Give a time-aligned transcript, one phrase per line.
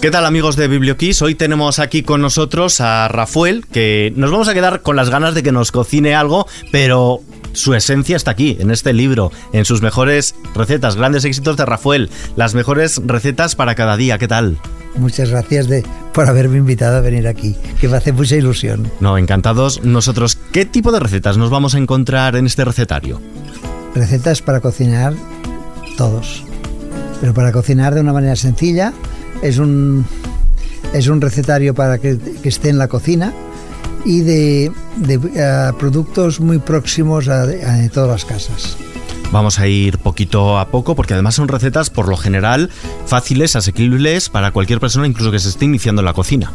[0.00, 1.22] ¿Qué tal amigos de BiblioKiss?
[1.22, 5.34] Hoy tenemos aquí con nosotros a Rafael, que nos vamos a quedar con las ganas
[5.34, 7.20] de que nos cocine algo, pero
[7.52, 12.10] su esencia está aquí, en este libro, en sus mejores recetas, grandes éxitos de Rafael,
[12.36, 14.18] las mejores recetas para cada día.
[14.18, 14.58] ¿Qué tal?
[14.94, 15.84] Muchas gracias de,
[16.14, 18.88] por haberme invitado a venir aquí, que me hace mucha ilusión.
[19.00, 20.38] No, encantados nosotros.
[20.52, 23.20] ¿Qué tipo de recetas nos vamos a encontrar en este recetario?
[23.96, 25.14] Recetas para cocinar
[25.96, 26.44] todos,
[27.20, 28.92] pero para cocinar de una manera sencilla
[29.42, 30.04] es un,
[30.92, 33.32] es un recetario para que, esté en la cocina
[34.04, 34.72] y de,
[35.04, 37.46] eh, productos muy próximos a,
[37.92, 38.76] todas las casas.
[39.30, 42.70] Vamos a ir poquito a poco porque además son recetas por lo general
[43.06, 46.50] fáciles, asequibles para cualquier persona, incluso que se esté iniciando en la cocina.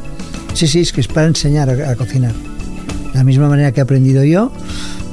[0.54, 2.34] Sí, sí, es que es para enseñar a, cocinar.
[2.34, 4.52] De la misma manera que he aprendido yo,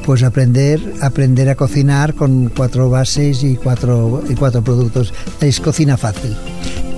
[0.07, 5.13] pues aprender, aprender a cocinar con cuatro bases y cuatro, y cuatro productos.
[5.43, 6.35] Es cocina fácil.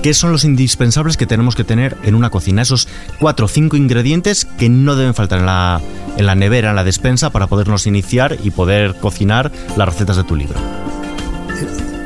[0.02, 2.62] ¿Qué son los indispensables que tenemos que tener en una cocina?
[2.62, 2.88] Esos
[3.20, 5.80] cuatro o cinco ingredientes que no deben faltar en la,
[6.16, 10.24] en la nevera, en la despensa, para podernos iniciar y poder cocinar las recetas de
[10.24, 10.58] tu libro.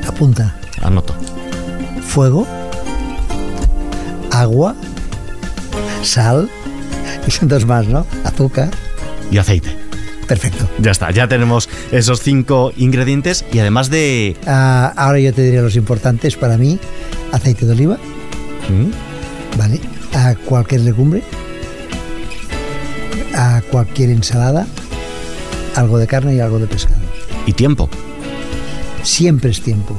[0.06, 0.54] Apunta.
[0.82, 1.14] Anoto.
[2.06, 2.46] Fuego,
[4.30, 4.74] agua,
[6.02, 6.50] sal,
[7.26, 8.06] y son dos más, ¿no?
[8.24, 8.68] Azúcar.
[9.30, 9.85] Y aceite.
[10.26, 10.68] Perfecto.
[10.80, 14.36] Ya está, ya tenemos esos cinco ingredientes y además de...
[14.46, 16.78] Ah, ahora yo te diré los importantes para mí
[17.32, 19.58] aceite de oliva, mm.
[19.58, 19.80] ¿vale?
[20.14, 21.22] A cualquier legumbre,
[23.34, 24.66] a cualquier ensalada,
[25.74, 27.00] algo de carne y algo de pescado.
[27.46, 27.88] ¿Y tiempo?
[29.02, 29.96] Siempre es tiempo.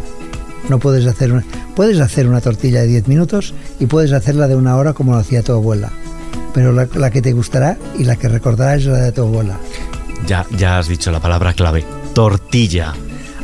[0.69, 4.55] No puedes hacer una, puedes hacer una tortilla de 10 minutos y puedes hacerla de
[4.55, 5.91] una hora como lo hacía tu abuela.
[6.53, 9.59] Pero la, que te gustará y la que recordarás es la de tu abuela.
[10.25, 11.85] Ya, ya has dicho la palabra clave.
[12.13, 12.93] Tortilla.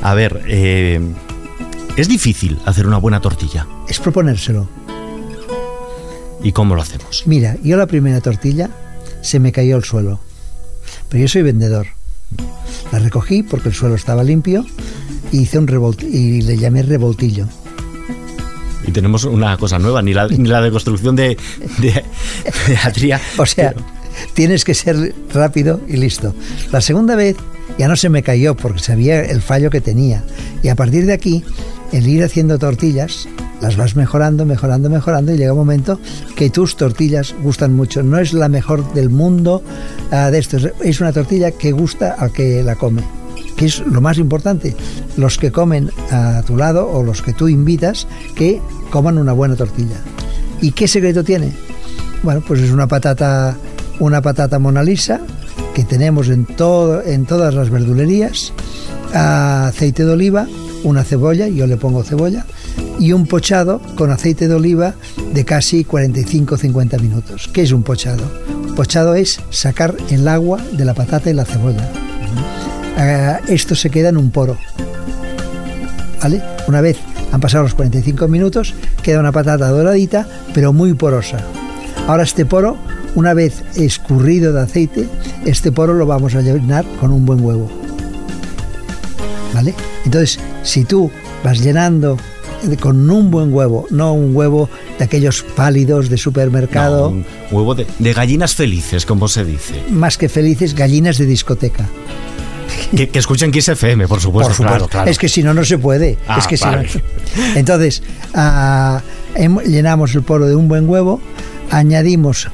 [0.01, 0.99] A ver, eh,
[1.95, 3.67] ¿Es difícil hacer una buena tortilla?
[3.87, 4.67] Es proponérselo.
[6.41, 7.23] ¿Y cómo lo hacemos?
[7.27, 8.71] Mira, yo la primera tortilla
[9.21, 10.19] se me cayó al suelo.
[11.09, 11.85] Pero yo soy vendedor.
[12.91, 14.65] La recogí porque el suelo estaba limpio
[15.31, 17.47] y hice un y le llamé revoltillo.
[18.87, 21.37] Y tenemos una cosa nueva, ni la, ni la de construcción de,
[21.77, 22.03] de,
[22.83, 23.21] Adrià.
[23.37, 23.75] o sea,
[24.33, 26.33] tienes que ser rápido y listo.
[26.71, 27.35] La segunda vez
[27.77, 30.23] ya no se me cayó porque sabía el fallo que tenía.
[30.61, 31.43] Y a partir de aquí
[31.91, 33.27] el ir haciendo tortillas,
[33.61, 35.99] las vas mejorando, mejorando, mejorando y llega un momento
[36.35, 38.03] que tus tortillas gustan mucho.
[38.03, 39.63] No es la mejor del mundo
[40.11, 43.03] ah, de esto, es una tortilla que gusta al que la come
[43.55, 44.75] que es lo más importante,
[45.17, 49.55] los que comen a tu lado o los que tú invitas que coman una buena
[49.55, 49.97] tortilla.
[50.61, 51.53] ¿Y qué secreto tiene?
[52.23, 53.55] Bueno, pues es una patata,
[53.99, 55.21] una patata Mona Lisa
[55.73, 58.53] que tenemos en, todo, en todas las verdulerías,
[59.13, 60.47] aceite de oliva,
[60.83, 62.45] una cebolla, yo le pongo cebolla,
[62.99, 64.93] y un pochado con aceite de oliva
[65.33, 67.49] de casi 45-50 minutos.
[67.51, 68.23] ¿Qué es un pochado?
[68.75, 71.89] Pochado es sacar el agua de la patata y la cebolla.
[72.97, 74.57] Ah, esto se queda en un poro.
[76.21, 76.41] ¿Vale?
[76.67, 76.97] Una vez
[77.31, 81.39] han pasado los 45 minutos, queda una patata doradita, pero muy porosa.
[82.07, 82.77] Ahora este poro,
[83.15, 85.07] una vez escurrido de aceite,
[85.45, 87.69] este poro lo vamos a llenar con un buen huevo.
[89.53, 89.73] ¿Vale?
[90.05, 91.11] Entonces, si tú
[91.43, 92.17] vas llenando
[92.79, 97.09] con un buen huevo, no un huevo de aquellos pálidos de supermercado.
[97.09, 99.75] un huevo de, gallinas felices, como se dice.
[99.89, 101.87] Más que felices, gallinas de discoteca.
[102.95, 104.53] Que, escuchen Kiss FM, por supuesto.
[104.55, 105.09] Claro, claro.
[105.09, 106.17] Es que si no, no se puede.
[106.27, 106.57] Ah, es que
[107.55, 108.01] Entonces,
[108.33, 109.01] ah,
[109.65, 111.21] llenamos el poro de un buen huevo,
[111.69, 112.49] añadimos,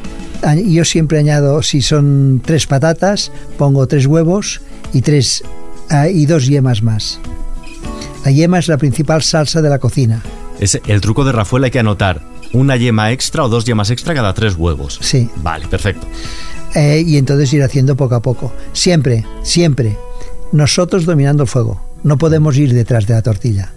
[0.65, 4.61] yo siempre añado, si son tres patatas, pongo tres huevos
[4.93, 5.43] y, tres,
[5.89, 7.19] ah, y dos yemas más.
[8.25, 10.21] La yema es la principal salsa de la cocina.
[10.59, 14.13] Es el truco de Rafael hay que anotar una yema extra o dos yemas extra
[14.13, 14.99] cada tres huevos.
[15.01, 15.29] Sí.
[15.37, 16.07] Vale, perfecto.
[16.75, 18.53] Eh, y entonces ir haciendo poco a poco.
[18.73, 19.97] Siempre, siempre,
[20.51, 21.81] nosotros dominando el fuego.
[22.03, 23.73] No podemos ir detrás de la tortilla.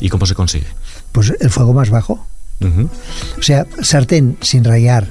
[0.00, 0.66] ¿Y cómo se consigue?
[1.12, 2.26] Pues el fuego más bajo.
[3.38, 5.08] O sea, sartén sin rayar.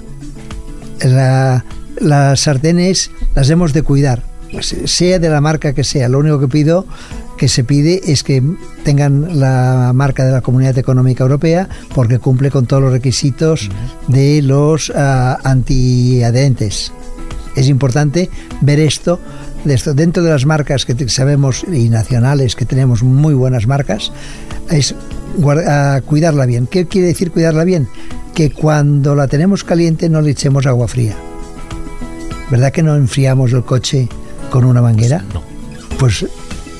[1.03, 1.65] La,
[1.99, 4.23] las sartenes las hemos de cuidar,
[4.61, 6.09] sea de la marca que sea.
[6.09, 6.85] Lo único que pido
[7.37, 8.43] que se pide es que
[8.83, 13.69] tengan la marca de la Comunidad Económica Europea porque cumple con todos los requisitos
[14.07, 16.91] de los uh, antiadherentes.
[17.55, 18.29] Es importante
[18.61, 19.19] ver esto,
[19.65, 19.93] de esto.
[19.93, 24.11] Dentro de las marcas que sabemos y nacionales, que tenemos muy buenas marcas,
[24.69, 24.95] es
[26.05, 26.67] cuidarla bien.
[26.67, 27.87] ¿Qué quiere decir cuidarla bien?
[28.33, 31.15] Que cuando la tenemos caliente no le echemos agua fría.
[32.49, 34.09] ¿Verdad que no enfriamos el coche
[34.49, 35.23] con una manguera?
[35.33, 35.41] No.
[35.97, 36.25] Pues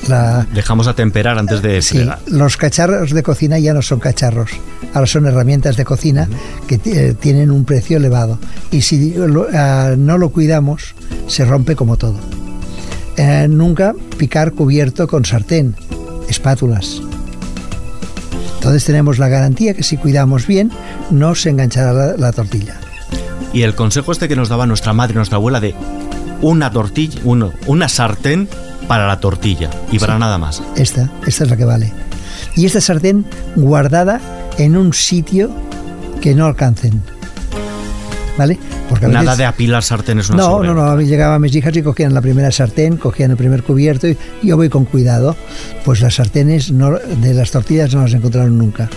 [0.08, 4.50] La, Dejamos a temperar antes de sí, los cacharros de cocina ya no son cacharros,
[4.92, 6.28] ahora son herramientas de cocina
[6.66, 8.38] que eh, tienen un precio elevado.
[8.70, 10.94] Y si lo, uh, no lo cuidamos,
[11.28, 12.16] se rompe como todo.
[13.16, 15.76] Eh, nunca picar cubierto con sartén,
[16.28, 17.00] espátulas.
[18.56, 20.70] Entonces tenemos la garantía que si cuidamos bien,
[21.12, 22.74] no se enganchará la, la tortilla.
[23.52, 25.74] Y el consejo este que nos daba nuestra madre, nuestra abuela, de
[26.40, 28.48] una tortilla, uno, una sartén
[28.88, 30.20] para la tortilla y para Sí.
[30.20, 30.62] nada más.
[30.76, 31.92] Esta, esta es la que vale.
[32.56, 33.24] Y esta sartén
[33.54, 34.20] guardada
[34.58, 35.50] en un sitio
[36.20, 37.02] que no alcancen.
[38.38, 38.58] ¿Vale?
[38.88, 40.80] Porque Nada veces- de apilar sartenes una No, sobre no, no.
[40.82, 40.92] otra.
[40.92, 44.16] a mí Llegaban mis hijas y cogían la primera sartén, cogían el primer cubierto y
[44.42, 45.36] yo voy con cuidado.
[45.84, 48.88] Pues las sartenes no- de las tortillas no las encontraron nunca.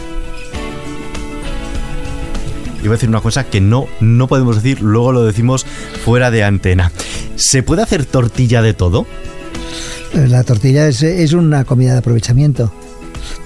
[2.85, 5.65] Iba a decir una cosa que no, no podemos decir, luego lo decimos
[6.03, 6.91] fuera de antena.
[7.35, 9.05] ¿Se puede hacer tortilla de todo?
[10.13, 12.71] Eh, La tortilla es, es una comida de aprovechamiento.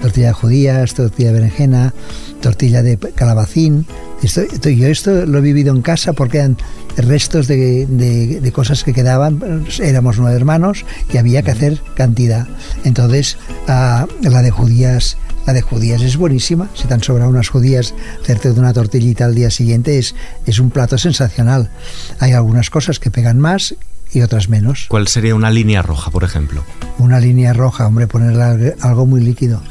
[0.02, 1.94] Tortilla de judías, tortilla de berenjena,
[2.42, 3.86] tortilla de calabacín.
[4.22, 6.58] Esto, yo esto lo he vivido en casa porque eran
[6.98, 9.64] restos de, de- de cosas que quedaban.
[9.82, 12.46] Éramos nueve hermanos y había que hacer cantidad.
[12.84, 13.38] Entonces,
[13.68, 15.16] ah, la de judías,
[15.46, 16.68] la de judías es buenísima.
[16.74, 20.14] Si te han sobrado unas judías, hacerte de una tortillita al día siguiente es,
[20.46, 21.70] es un plato sensacional.
[22.18, 23.74] Hay algunas cosas que pegan más
[24.12, 24.86] y otras menos.
[24.88, 26.64] ¿Cuál sería una línea roja, por ejemplo?
[26.98, 29.62] Una línea roja, hombre, ponerle algo- algo muy líquido.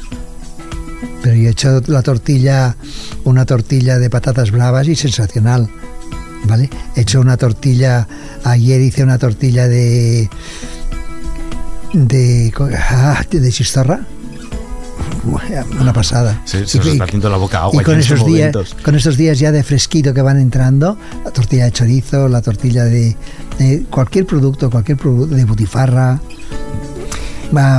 [1.22, 2.76] Pero yo he hecho la tortilla,
[3.24, 5.68] una tortilla de patatas bravas y sensacional.
[6.44, 6.70] ¿Vale?
[6.96, 8.08] He hecho una tortilla,
[8.44, 10.30] ayer hice una tortilla de.
[11.92, 12.52] de.
[12.90, 14.00] ah, de chistorra.
[15.80, 16.40] Una pasada.
[16.44, 19.52] Se, os está haciendo la boca agua y con esos, días, con estos días ya
[19.52, 23.16] de fresquito que van entrando, la tortilla de chorizo, la tortilla de,
[23.58, 26.20] de cualquier producto, cualquier producto de butifarra,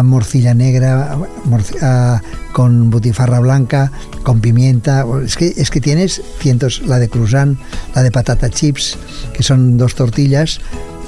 [0.03, 1.17] morcilla negra,
[1.49, 2.21] morci- ah,
[2.53, 3.91] con butifarra blanca,
[4.23, 5.05] con pimienta.
[5.25, 7.57] Es que, es que tienes cientos, la de cruzán,
[7.95, 8.97] la de patata chips,
[9.33, 10.59] que son dos tortillas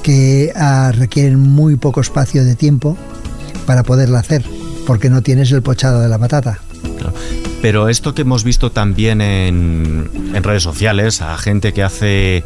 [0.01, 2.97] que ah, requieren muy poco espacio de tiempo
[3.65, 4.43] para poderla hacer,
[4.85, 6.59] porque no tienes el pochado de la patata.
[6.97, 7.13] Claro.
[7.61, 12.43] Pero esto que hemos visto también en, en redes sociales, a gente que hace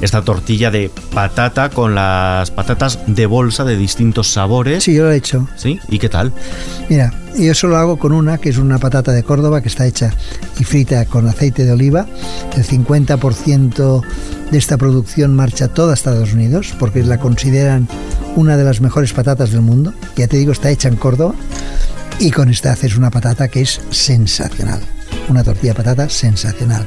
[0.00, 4.84] esta tortilla de patata con las patatas de bolsa de distintos sabores.
[4.84, 5.48] Sí, yo lo he hecho.
[5.56, 5.80] ¿Sí?
[5.88, 6.32] ¿Y qué tal?
[6.88, 10.14] Mira, yo solo hago con una, que es una patata de Córdoba, que está hecha
[10.60, 12.06] y frita con aceite de oliva.
[12.56, 14.02] El 50%
[14.52, 17.88] de esta producción marcha toda a Estados Unidos, porque la consideran
[18.36, 19.92] una de las mejores patatas del mundo.
[20.16, 21.34] Ya te digo, está hecha en Córdoba.
[22.18, 24.80] Y con esta haces una patata que es sensacional.
[25.28, 26.84] Una tortilla de patata sensacional.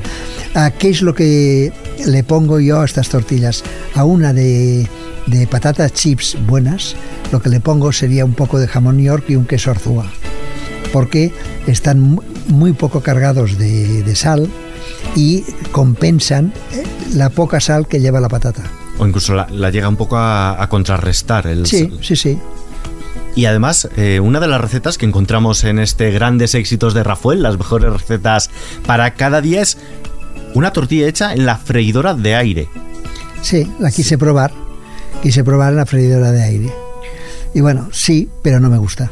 [0.54, 1.74] ¿A ¿Qué es lo que
[2.06, 3.64] le pongo yo a estas tortillas?
[3.96, 4.88] A una de,
[5.28, 6.96] de patatas chips buenas,
[7.32, 10.06] lo que le pongo sería un poco de jamón york y un queso arzúa.
[10.92, 11.34] Porque
[11.66, 14.48] están mu- muy poco cargados de, de sal
[15.16, 15.42] y
[15.72, 16.84] compensan eh,
[17.16, 18.64] la poca sal que lleva la patata.
[19.00, 22.40] O incluso la, la llega un poco a, a contrarrestar el Sí, sí, sí.
[23.36, 27.42] Y además, eh, una de las recetas que encontramos en este Grandes Éxitos de Rafael,
[27.42, 28.52] las mejores recetas
[28.86, 29.78] para cada día, es
[30.54, 32.70] una tortilla hecha en la freidora de aire.
[33.42, 34.52] Sí, la quise probar.
[35.24, 36.74] Quise probar en la freidora de aire.
[37.56, 39.10] Y bueno, sí, pero no me gusta.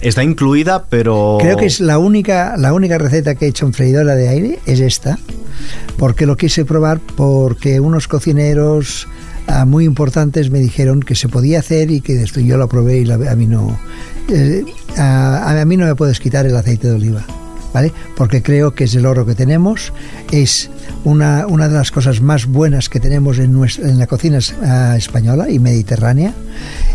[0.00, 1.38] Está incluida, pero...
[1.40, 4.58] Creo que es la única, la única receta que he hecho en freidora de aire
[4.66, 5.18] es esta,
[5.96, 9.08] porque lo quise probar porque unos cocineros
[9.46, 13.00] ah, muy importantes me dijeron que se podía hacer y que esto yo lo probé
[13.00, 13.78] y a mí no,
[14.28, 14.64] eh,
[14.96, 17.24] a mí no me puedes quitar el aceite de oliva,
[17.72, 17.92] ¿vale?
[18.16, 19.92] Porque creo que es el oro que tenemos,
[20.30, 20.70] es
[21.04, 24.94] una, una de las cosas más buenas que tenemos en, nuestra, en la cocina ah,
[24.96, 26.34] española y mediterránea,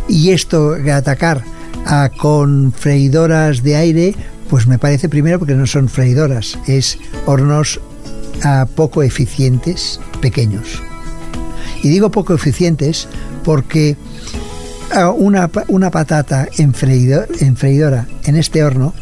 [0.07, 1.43] y esto de atacar
[1.87, 4.15] ah, con freidoras de aire,
[4.49, 7.79] pues me parece primero porque no son freidoras, es hornos
[8.43, 10.81] ah, poco eficientes, pequeños.
[11.83, 13.07] Y digo poco eficientes
[13.43, 13.95] porque
[14.93, 18.93] ah, una, una patata en, freido- en freidora en este horno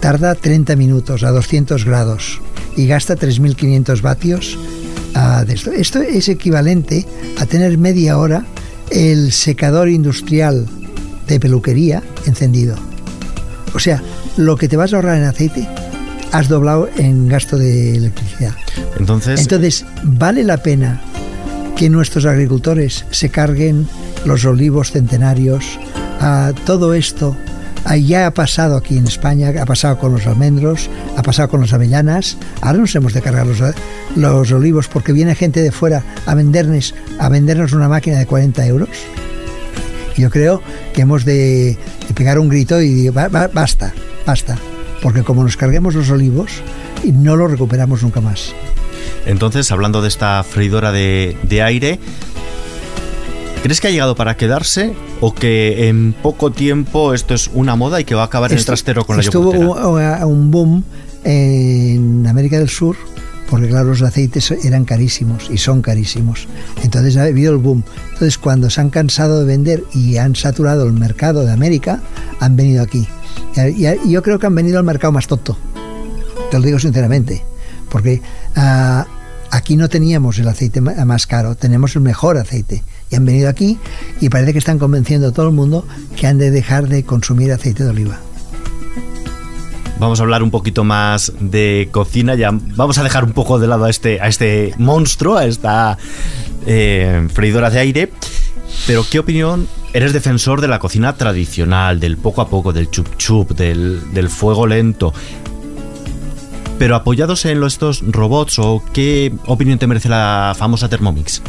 [0.00, 2.40] tarda 30 minutos a 200 grados
[2.76, 4.58] y gasta 3.500 vatios
[5.46, 5.70] de esto.
[5.72, 7.04] Esto es equivalente
[7.38, 8.46] a tener media hora
[8.90, 10.66] el secador industrial
[11.34, 12.76] de peluquería encendido.
[13.74, 14.02] O sea,
[14.36, 15.68] lo que te vas a ahorrar en aceite,
[16.32, 18.54] has doblado en gasto de electricidad.
[18.98, 21.00] Entonces, Entonces, ¿vale la pena
[21.76, 23.88] que nuestros agricultores se carguen
[24.24, 25.78] los olivos centenarios?
[26.20, 27.34] a todo esto
[27.98, 31.72] ya ha pasado aquí en España, ha pasado con los almendros, ha pasado con las
[31.72, 32.36] avellanas.
[32.60, 33.58] Ahora nos hemos de cargar los,
[34.16, 38.66] los olivos porque viene gente de fuera a vendernos, a vendernos una máquina de 40
[38.66, 38.90] euros.
[40.16, 40.62] Yo creo
[40.92, 41.78] que hemos de,
[42.14, 43.94] pegar un grito y decir, basta,
[44.26, 44.58] basta,
[45.02, 46.62] porque como nos carguemos los olivos,
[47.04, 48.54] no lo recuperamos nunca más.
[49.26, 51.98] Entonces, hablando de esta freidora de, aire,
[53.62, 58.00] ¿crees que ha llegado para quedarse o que en poco tiempo esto es una moda
[58.00, 60.84] y que va a acabar en el trastero con la Estuvo un boom
[61.24, 62.96] en América del Sur
[63.50, 66.46] porque claro, los aceites eran carísimos y son carísimos.
[66.84, 67.82] Entonces ha habido el boom.
[68.12, 72.00] Entonces cuando se han cansado de vender y han saturado el mercado de América,
[72.38, 73.08] han venido aquí.
[73.56, 75.58] Y yo creo que han venido al mercado más tonto,
[76.50, 77.42] te lo digo sinceramente,
[77.90, 78.22] porque
[78.54, 79.06] ah,
[79.50, 82.84] aquí no teníamos el aceite más caro, tenemos el mejor aceite.
[83.10, 83.78] Y han venido aquí
[84.20, 85.84] y parece que están convenciendo a todo el mundo
[86.16, 88.20] que han de dejar de consumir aceite de oliva.
[90.00, 92.34] Vamos a hablar un poquito más de cocina.
[92.34, 95.98] Ya vamos a dejar un poco de lado a este, a este monstruo, a esta
[96.66, 98.12] eh, freidora de aire.
[98.86, 99.68] Pero, ¿qué opinión?
[99.92, 104.66] Eres defensor de la cocina tradicional, del poco a poco, del chup chup, del, fuego
[104.66, 105.12] lento.
[106.78, 111.42] Pero apoyados en estos robots, ¿o qué opinión te merece la famosa Thermomix?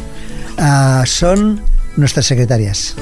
[0.58, 1.62] Ah, son
[1.96, 2.96] nuestras secretarias.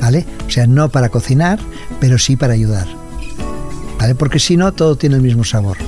[0.00, 0.24] ¿Vale?
[0.46, 1.58] O sea, no para cocinar,
[1.98, 2.86] pero sí para ayudar.
[4.12, 5.78] Porque si no, todo tiene el mismo sabor.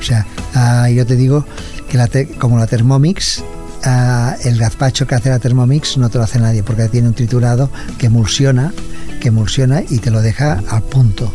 [0.00, 1.46] O sea, ah, yo te digo
[1.88, 3.44] que como la Thermomix,
[3.84, 7.14] ah, el gazpacho que hace la Thermomix no te lo hace nadie, porque tiene un
[7.14, 8.72] triturado que emulsiona,
[9.20, 11.32] que emulsiona y te lo deja al punto.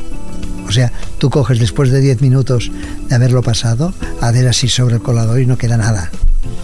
[0.68, 2.70] O sea, tú coges después de 10 minutos
[3.08, 6.12] de haberlo pasado, a ver así sobre el colador y no queda nada.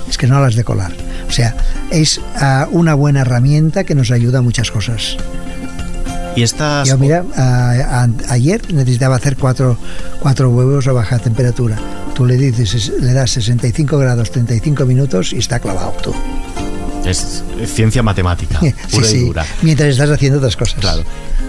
[0.09, 0.91] Es que no las de colar.
[1.29, 1.55] O sea,
[1.89, 5.17] es ah, una buena herramienta que nos ayuda a muchas cosas.
[6.35, 6.87] Y estas...
[6.87, 7.23] Yo mira,
[8.29, 9.77] ayer necesitaba hacer cuatro,
[10.19, 11.77] cuatro huevos a baja temperatura.
[12.15, 16.13] Tú le dices, le das 65 grados, 35 minutos y está clavado tú.
[17.05, 18.59] Es ciencia matemática,
[18.91, 19.45] pura y dura.
[19.61, 20.79] Mientras estás haciendo otras cosas.
[20.79, 21.03] Claro.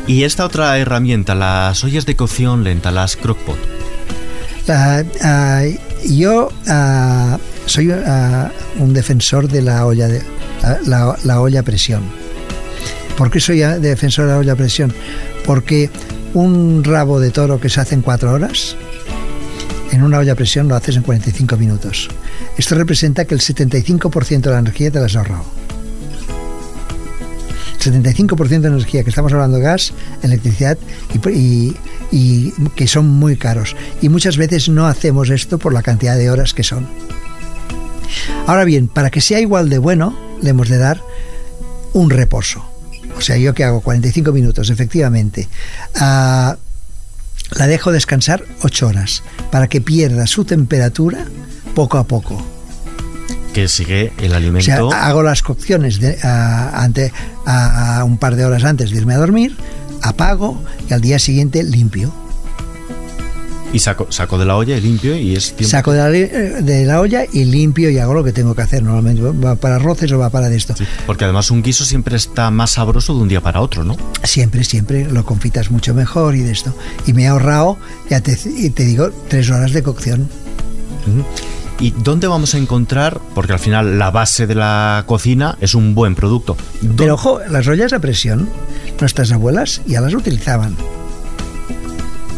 [0.06, 3.56] Y esta otra herramienta, las ollas de cocción lenta, las crockpot.
[6.06, 6.48] yo
[7.66, 7.90] soy
[8.78, 10.22] un defensor de la olla de
[10.84, 12.23] la, la olla a presión
[13.16, 14.92] ¿Por qué soy defensor de la olla a presión?
[15.44, 15.88] Porque
[16.34, 18.76] un rabo de toro que se hace en cuatro horas,
[19.92, 22.08] en una olla a presión lo haces en 45 minutos.
[22.58, 25.44] Esto representa que el 75% de la energía te la has ahorrado.
[27.78, 29.92] 75% de energía, que estamos hablando de gas,
[30.22, 30.78] electricidad
[31.32, 31.76] y,
[32.10, 33.76] y, que son muy caros.
[34.00, 36.88] Y muchas veces no hacemos esto por la cantidad de horas que son.
[38.46, 41.02] Ahora bien, para que sea igual de bueno, le hemos de dar
[41.92, 42.73] un reposo.
[43.16, 45.48] O sea, yo que hago 45 minutos, efectivamente.
[45.94, 46.56] Ah,
[47.52, 51.26] la dejo descansar 8 horas para que pierda su temperatura
[51.74, 52.44] poco a poco.
[53.52, 54.88] Que sigue el alimento.
[54.88, 56.88] O sea, hago las cocciones de, a,
[57.46, 59.56] a un par de horas antes de irme a dormir,
[60.02, 62.12] apago y al día siguiente limpio.
[63.74, 65.68] Y saco, saco de la olla y limpio y es tiempo.
[65.68, 68.84] Saco de la, de la, olla y limpio y hago lo que tengo que hacer.
[68.84, 70.74] Normalmente va para arroces o va para de esto.
[71.06, 73.96] porque además un guiso siempre está más sabroso de un día para otro, ¿no?
[74.22, 75.10] Siempre, siempre.
[75.10, 76.72] Lo confitas mucho mejor y de esto.
[77.04, 77.76] Y me he ahorrado,
[78.08, 80.28] ya te, te digo, tres horas de cocción.
[81.80, 83.20] ¿Y dónde vamos a encontrar?
[83.34, 86.56] Porque al final la base de la cocina es un buen producto.
[86.96, 88.48] Pero ojo, las ollas a presión,
[89.00, 90.76] nuestras abuelas ya las utilizaban.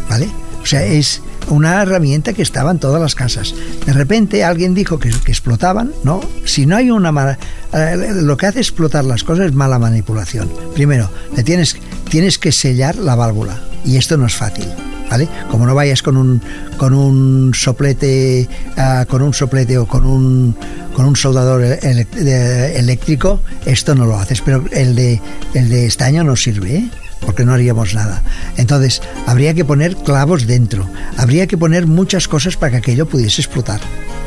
[0.09, 0.31] ¿Vale?
[0.63, 3.53] O sea, es una herramienta que estaba en todas las casas.
[3.85, 6.21] De repente alguien dijo que, explotaban, ¿no?
[6.45, 7.37] Si no hay una mala...
[7.73, 10.49] Eh, lo que hace explotar las cosas es mala manipulación.
[10.73, 11.77] Primero, le tienes,
[12.09, 14.65] tienes que sellar la válvula y esto no es fácil.
[15.09, 15.29] ¿Vale?
[15.49, 16.41] Como no vayas con un
[16.75, 20.53] con un soplete ah, con un soplete o con un
[20.93, 25.21] con un soldador eléctrico, esto no lo haces, pero el de
[25.53, 26.89] el de estaño no sirve, ¿eh?
[27.21, 28.23] Porque no haríamos nada.
[28.57, 33.41] Entonces, habría que poner clavos dentro, habría que poner muchas cosas para que aquello pudiese
[33.41, 33.79] explotar.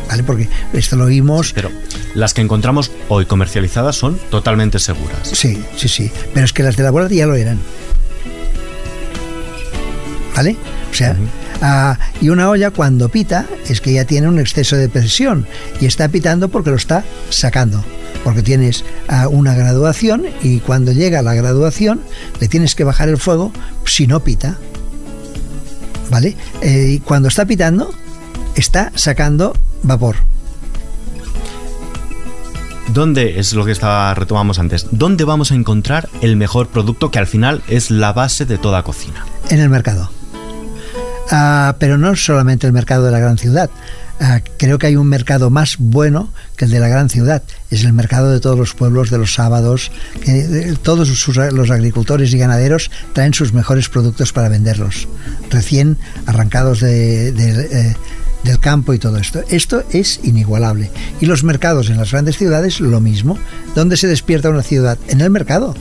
[0.08, 0.24] ¿Vale?
[0.24, 1.52] Porque esto lo vimos.
[1.52, 1.70] pero
[2.14, 5.20] las que encontramos hoy comercializadas son totalmente seguras.
[5.22, 6.10] Sí, sí, sí.
[6.34, 7.60] Pero es que las de la bola ya lo eran.
[10.34, 10.56] ¿Vale?
[10.90, 11.16] O sea,
[11.60, 15.46] ah, y una olla cuando pita es que ya tiene un exceso de presión
[15.80, 17.84] y está pitando porque lo está sacando
[18.24, 22.00] porque tienes ah, una graduación y cuando llega la graduación
[22.40, 23.52] le tienes que bajar el fuego
[23.84, 24.58] si no pita.
[26.10, 26.36] ¿Vale?
[26.60, 27.94] Eh, y cuando está pitando,
[28.56, 30.16] está sacando vapor.
[32.92, 34.88] ¿Dónde es lo que estaba, retomamos antes?
[34.90, 38.82] ¿Dónde vamos a encontrar el mejor producto que al final es la base de toda
[38.82, 39.24] cocina?
[39.48, 40.10] En el mercado.
[41.30, 43.70] Ah, pero no solamente el mercado de la gran ciudad.
[44.22, 47.42] Ah, creo que hay un mercado más bueno que el de la gran ciudad.
[47.70, 49.92] Es el mercado de todos los pueblos, de los sábados.
[50.22, 51.08] Que, todos
[51.52, 55.08] los agricultores y ganaderos traen sus mejores productos para venderlos,
[55.50, 55.96] recién
[56.26, 57.96] arrancados de, eh,
[58.42, 59.42] del campo y todo esto.
[59.48, 60.90] Esto es inigualable.
[61.20, 63.38] Y los mercados en las grandes ciudades, lo mismo.
[63.74, 64.98] ¿Dónde se despierta una ciudad?
[65.08, 65.74] En el mercado.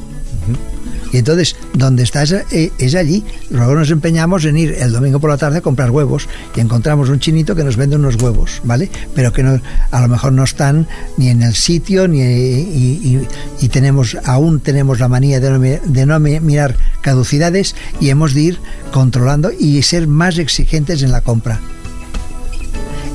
[1.11, 3.23] Y entonces, donde está eh, es, allí.
[3.49, 7.09] Luego nos empeñamos en ir el domingo por la tarde a comprar huevos y encontramos
[7.09, 8.89] un chinito que nos vende unos huevos, ¿vale?
[9.15, 9.59] Pero que no,
[9.91, 10.87] a lo mejor no están
[11.17, 13.27] ni en el sitio ni y,
[13.71, 18.59] tenemos aún tenemos la manía de no, de no mirar caducidades y hemos de ir
[18.91, 21.59] controlando y ser más exigentes en la compra.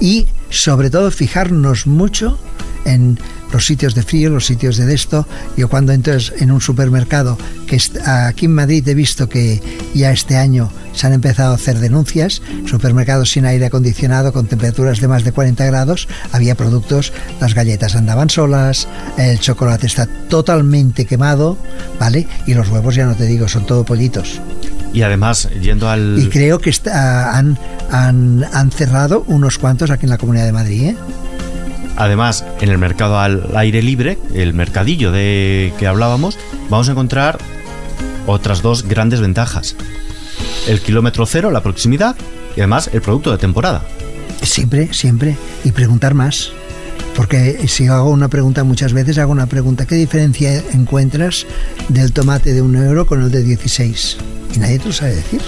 [0.00, 2.38] Y sobre todo fijarnos mucho
[2.84, 3.18] en
[3.52, 5.26] los sitios de frío, los sitios de esto.
[5.56, 9.62] Yo cuando entras en un supermercado, que aquí en Madrid he visto que
[9.94, 15.00] ya este año se han empezado a hacer denuncias, supermercados sin aire acondicionado, con temperaturas
[15.00, 18.88] de más de 40 grados, había productos, las galletas andaban solas,
[19.18, 21.56] el chocolate está totalmente quemado,
[21.98, 22.26] ¿vale?
[22.46, 24.40] Y los huevos ya no te digo, son todo pollitos.
[24.92, 26.16] Y además, yendo al...
[26.18, 27.58] Y creo que han,
[27.90, 30.96] han, han cerrado unos cuantos aquí en la Comunidad de Madrid, ¿eh?
[31.96, 37.38] Además, en el mercado al aire libre, el mercadillo de que hablábamos, vamos a encontrar
[38.26, 39.76] otras dos grandes ventajas.
[40.66, 42.16] El kilómetro cero, la proximidad,
[42.56, 43.82] y además el producto de temporada.
[44.42, 45.36] Siempre, siempre.
[45.64, 46.52] Y preguntar más.
[47.14, 51.46] Porque si hago una pregunta muchas veces, hago una pregunta, ¿qué diferencia encuentras
[51.88, 54.16] del tomate de un euro con el de 16?
[54.56, 55.40] Y nadie te lo sabe decir.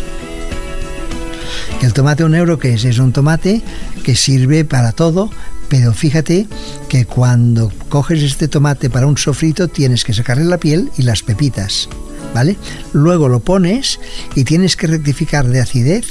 [1.83, 2.85] ¿El tomate un euro qué es?
[2.85, 3.63] Es un tomate
[4.05, 5.31] que sirve para todo,
[5.69, 6.47] pero fíjate
[6.89, 11.23] que cuando coges este tomate para un sofrito tienes que sacarle la piel y las
[11.23, 11.89] pepitas,
[12.35, 12.57] ¿vale?
[12.93, 13.99] Luego lo pones
[14.35, 16.07] y tienes que rectificar de acidez,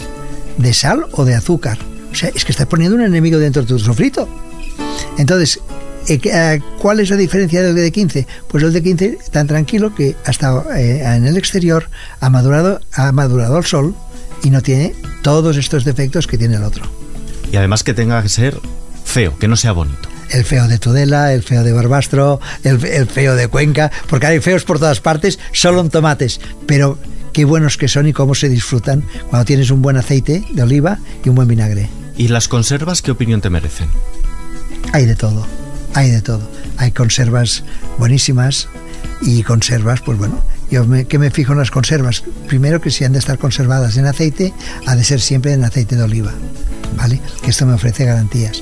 [0.58, 1.78] de sal o de azúcar.
[2.12, 4.28] O sea, es que estás poniendo un enemigo dentro de tu sofrito.
[5.18, 5.60] Entonces,
[6.08, 8.28] eh, eh, ¿cuál es la diferencia del de 15?
[8.48, 13.12] Pues el de 15 tan tranquilo que hasta eh, en el exterior ha madurado, ha
[13.12, 13.96] madurado al sol
[14.44, 14.94] y no tiene
[15.26, 16.84] todos estos defectos que tiene el otro.
[17.52, 18.60] Y además que tenga que ser
[19.04, 20.08] feo, que no sea bonito.
[20.30, 24.66] El feo de Tudela, el feo de Barbastro, el, feo de Cuenca, porque hay feos
[24.66, 27.00] por todas partes, solo en tomates, pero
[27.34, 31.00] qué buenos que son y cómo se disfrutan cuando tienes un buen aceite de oliva
[31.24, 31.90] y un buen vinagre.
[32.16, 33.90] ¿Y las conservas qué opinión te merecen?
[34.94, 35.48] Hay de todo,
[35.96, 36.48] hay de todo.
[36.78, 37.64] Hay conservas
[37.98, 38.68] buenísimas
[39.22, 42.24] y conservas, pues bueno, yo me, que me fijo en las conservas.
[42.48, 44.54] Primero que si han de estar conservadas en aceite,
[44.86, 46.34] ha de ser siempre en aceite de oliva.
[46.96, 47.20] ¿vale?
[47.44, 48.62] Que esto me ofrece garantías.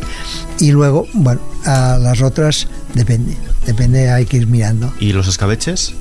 [0.59, 3.35] Y luego, bueno, a las otras depende,
[3.65, 4.93] depende, hay que ir mirando.
[4.99, 5.93] ¿Y los escabeches?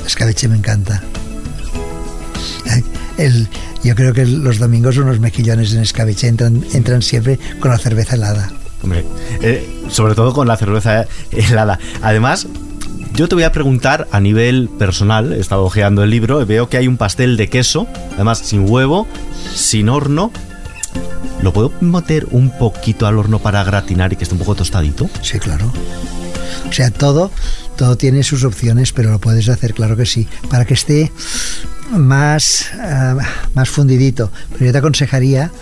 [0.00, 1.02] El escabeche me encanta.
[3.18, 3.48] El,
[3.82, 8.16] yo creo que los domingos unos mejillones en escabeche entran, entran siempre con la cerveza
[8.16, 8.52] helada.
[8.82, 9.06] Hombre,
[9.40, 11.78] eh, sobre todo con la cerveza helada.
[12.02, 12.46] Además,
[13.16, 16.76] yo te voy a preguntar a nivel personal, he estado ojeando el libro, veo que
[16.76, 19.06] hay un pastel de queso, además sin huevo,
[19.54, 20.30] sin horno,
[21.42, 25.08] ¿Lo puedo meter un poquito al horno para gratinar y que esté un poco tostadito?
[25.22, 25.70] Sí, claro.
[26.68, 27.30] O sea, todo,
[27.76, 31.12] todo tiene sus opciones, pero lo puedes hacer, claro que sí, para que esté
[31.90, 33.14] más, eh,
[33.54, 34.32] más fundidito.
[34.52, 35.52] Pero yo te aconsejaría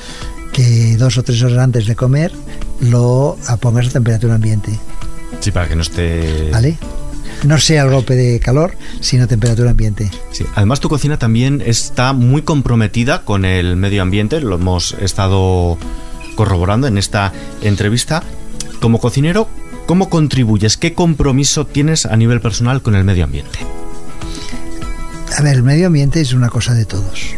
[0.53, 2.33] que dos o tres horas antes de comer
[2.81, 4.79] lo pongas a temperatura ambiente.
[5.41, 6.51] Sí, para que no esté...
[6.53, 6.79] ¿Vale?
[7.45, 10.11] No sea el golpe de calor, sino temperatura ambiente.
[10.33, 10.45] Sí.
[10.55, 15.79] Además, tu cocina también está muy comprometida con el medio ambiente, lo hemos estado
[16.35, 18.23] corroborando en esta entrevista.
[18.81, 19.49] Como cocinero,
[19.87, 20.77] ¿cómo contribuyes?
[20.77, 23.59] ¿Qué compromiso tienes a nivel personal con el medio ambiente?
[25.37, 27.35] A ver, el medio ambiente es una cosa de todos,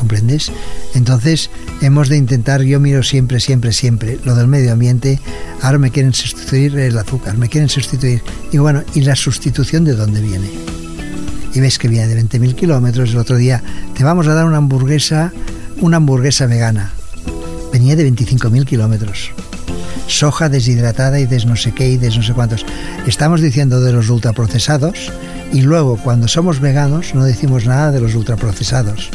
[0.00, 0.50] ¿comprendes?
[0.94, 1.50] Entonces,
[1.82, 5.20] hemos de intentar, yo miro siempre, siempre, siempre lo del medio ambiente,
[5.60, 9.94] ahora me quieren sustituir el azúcar, me quieren sustituir, y bueno, ¿y la sustitución de
[9.94, 10.48] dónde viene?
[11.54, 13.62] Y ves que viene de 20.000 kilómetros, el otro día
[13.94, 15.32] te vamos a dar una hamburguesa,
[15.82, 16.92] una hamburguesa vegana,
[17.70, 19.32] venía de 25.000 kilómetros
[20.10, 22.66] soja deshidratada y des no sé qué y des no sé cuántos.
[23.06, 25.12] Estamos diciendo de los ultraprocesados
[25.52, 29.10] y luego cuando somos veganos no decimos nada de los ultraprocesados.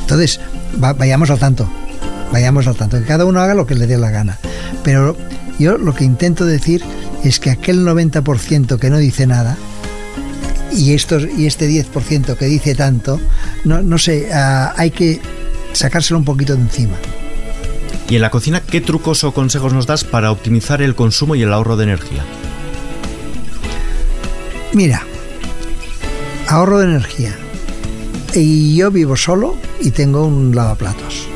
[0.00, 0.40] Entonces,
[0.78, 1.68] vayamos al tanto
[2.32, 4.38] vayamos al tanto, que cada uno haga lo que le dé la gana.
[4.82, 5.16] Pero
[5.58, 6.82] yo lo que intento decir
[7.24, 9.56] es que aquel 90% que no dice nada,
[10.72, 13.20] y, estos, y este 10% que dice tanto,
[13.64, 15.20] no, no sé, ah, hay que
[15.72, 16.96] sacárselo un poquito de encima.
[18.08, 21.42] ¿Y en la cocina qué trucos o consejos nos das para optimizar el consumo y
[21.42, 22.24] el ahorro de energía?
[24.72, 25.02] Mira,
[26.46, 27.36] ahorro de energía.
[28.34, 31.26] Y yo vivo solo y tengo un lavaplatos.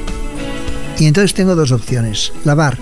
[0.98, 2.32] Y entonces tengo dos opciones.
[2.44, 2.78] Lavar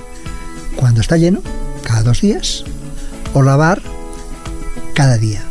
[0.76, 1.42] cuando está lleno,
[1.82, 2.64] cada dos días,
[3.32, 3.80] o lavar
[4.94, 5.42] cada día.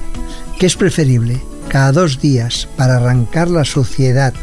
[0.60, 1.42] ¿Qué es preferible?
[1.70, 4.34] Cada dos días para arrancar la suciedad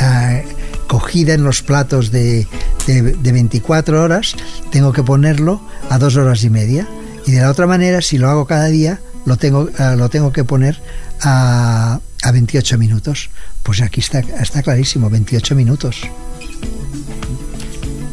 [0.00, 0.40] ah,
[0.86, 2.46] cogida en los platos de,
[2.86, 4.34] de, 24 horas,
[4.70, 6.88] tengo que ponerlo a dos horas y media.
[7.26, 10.32] Y de la otra manera, si lo hago cada día, lo tengo, ah, lo tengo
[10.32, 10.80] que poner
[11.22, 13.30] a, a 28 minutos.
[13.62, 16.02] Pues aquí está, está clarísimo, 28 minutos.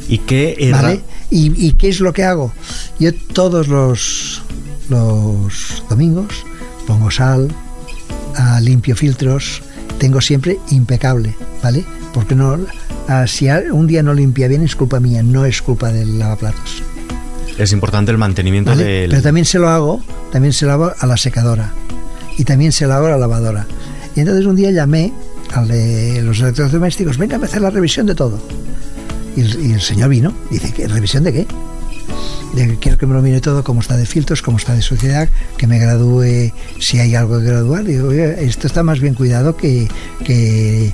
[0.08, 1.02] ¿Y qué, ¿Vale?
[1.30, 2.54] ¿Y, qué es lo que hago?
[3.00, 4.44] Yo todos los,
[4.90, 6.46] los domingos
[6.86, 7.50] pongo sal,
[8.36, 9.64] ah, limpio filtros,
[9.98, 11.84] tengo siempre impecable, ¿vale?
[12.14, 12.60] Porque no,
[13.08, 16.84] ah, si un día no limpia bien es culpa mía, no es culpa del lavaplatos.
[17.58, 19.10] Es importante el mantenimiento del...
[19.10, 21.72] Pero también se lo hago, también se lo hago a la secadora
[22.38, 23.68] y también se lo hago a la lavadora.
[24.16, 25.14] Y entonces un día llamé
[25.68, 28.40] de los electrodomésticos, venga a hacer la revisión de todo.
[29.36, 31.48] Y el, señor vino, dice, ¿qué, ¿revisión de qué?
[32.54, 35.30] De, quiero que me lo mire todo, cómo está de filtros, cómo está de suciedad,
[35.58, 37.84] que me gradúe si hay algo que graduar.
[37.84, 39.88] Digo, esto está más bien cuidado que,
[40.24, 40.94] que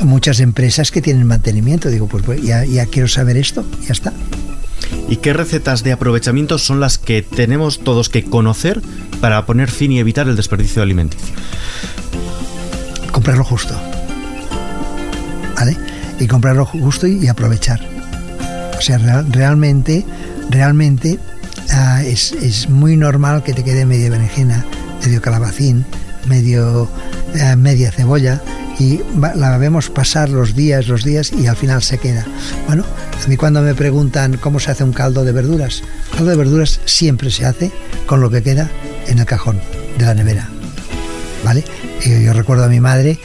[0.00, 1.88] muchas empresas que tienen mantenimiento.
[1.90, 4.12] Digo, pues, pues ya, ya quiero saber esto, ya está.
[5.08, 8.82] ¿Y qué recetas de aprovechamiento son las que tenemos todos que conocer
[9.20, 11.34] para poner fin y evitar el desperdicio alimenticio?
[13.12, 13.74] Comprarlo justo.
[15.54, 15.76] ¿Vale?
[16.18, 17.80] Y comprarlo justo y, aprovechar.
[18.76, 20.04] O sea, realmente,
[20.50, 21.18] realmente
[21.70, 24.64] ah, es, muy normal que te quede media berenjena,
[25.04, 25.86] medio calabacín,
[26.28, 26.88] medio,
[27.40, 28.42] ah, media cebolla
[28.78, 29.00] y
[29.34, 32.26] la vemos pasar los días, los días y al final se queda.
[32.66, 32.84] Bueno,
[33.24, 36.80] a mí cuando me preguntan cómo se hace un caldo de verduras, caldo de verduras
[36.84, 37.72] siempre se hace
[38.06, 38.70] con lo que queda
[39.06, 39.60] en el cajón
[39.98, 40.48] de la nevera.
[41.44, 41.64] ¿Vale?
[42.04, 43.18] yo recuerdo a mi madre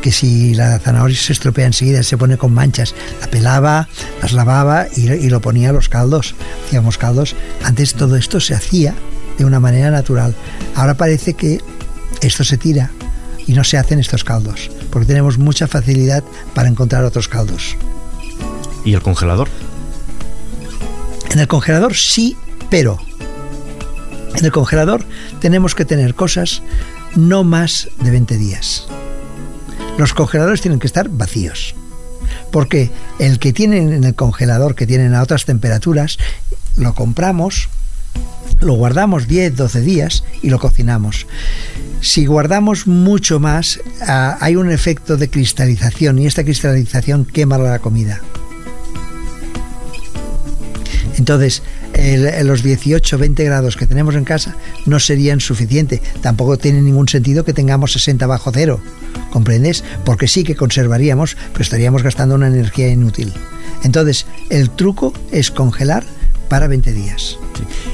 [0.00, 3.88] que si la zanahoria se estropea enseguida, se pone con manchas, la pelaba,
[4.22, 6.34] las lavaba y, y lo ponía a los caldos.
[6.66, 7.34] Hacíamos caldos.
[7.62, 8.94] Antes todo esto se hacía
[9.38, 10.34] de una manera natural.
[10.74, 11.60] Ahora parece que
[12.20, 12.90] esto se tira
[13.46, 17.76] y no se hacen estos caldos, porque tenemos mucha facilidad para encontrar otros caldos.
[18.84, 19.48] ¿Y el congelador?
[21.30, 22.36] En el congelador sí,
[22.70, 22.98] pero
[24.36, 25.04] en el congelador
[25.40, 26.62] tenemos que tener cosas
[27.16, 28.86] no más de 20 días.
[29.98, 31.74] Los congeladores tienen que estar vacíos.
[32.50, 36.18] Porque el que tienen en el congelador, que tienen a otras temperaturas,
[36.76, 37.68] lo compramos,
[38.60, 41.26] lo guardamos 10, 12 días y lo cocinamos.
[42.04, 47.78] Si guardamos mucho más, ah, hay un efecto de cristalización y esta cristalización quema la
[47.78, 48.20] comida.
[51.16, 51.62] Entonces,
[52.42, 56.02] los 18, 20 grados que tenemos en casa no serían suficientes.
[56.20, 58.80] Tampoco tiene ningún sentido que tengamos 60 bajo cero.
[59.30, 59.82] ¿Comprendes?
[60.04, 63.32] Porque sí que conservaríamos, pero estaríamos gastando una energía inútil.
[63.82, 66.04] Entonces, el truco es congelar
[66.50, 67.38] para 20 días.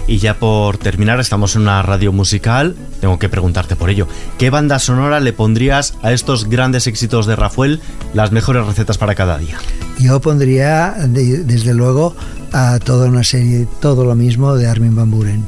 [0.07, 4.07] Y ya por terminar, estamos en una radio musical, tengo que preguntarte por ello.
[4.39, 7.81] ¿Qué banda sonora le pondrías a estos grandes éxitos de Rafael,
[8.15, 9.57] las mejores recetas para cada día?
[9.99, 12.15] Yo pondría, desde luego,
[12.53, 15.45] a toda una serie, todo lo mismo de Armin Van Buren.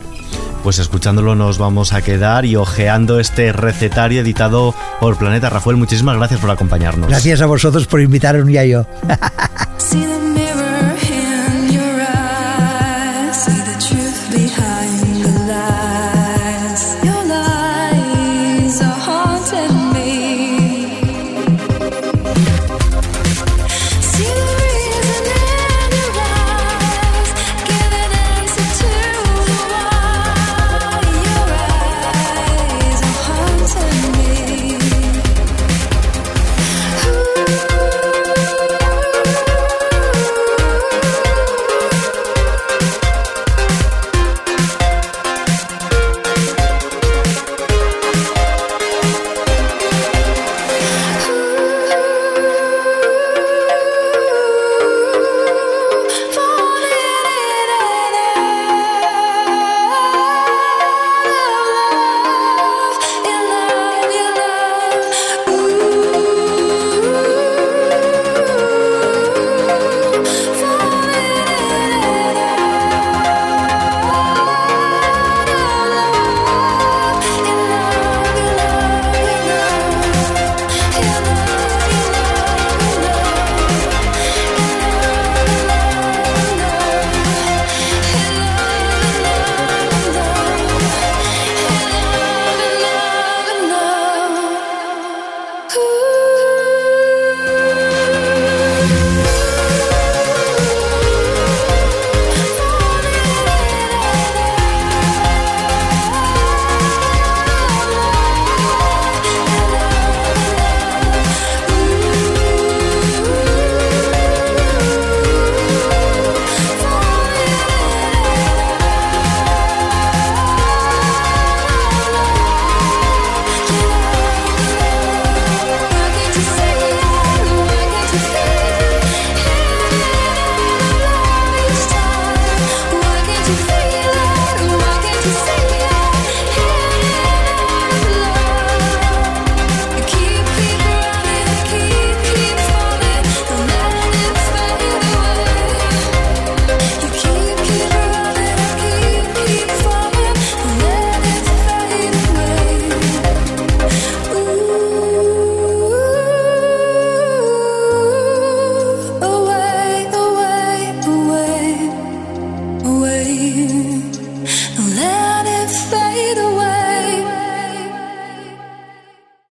[0.62, 5.77] Pues escuchándolo nos vamos a quedar y ojeando este recetario editado por Planeta Rafael.
[5.77, 7.09] Muchísimas gracias por acompañarnos.
[7.09, 8.87] Gracias a vosotros por invitarme a yo.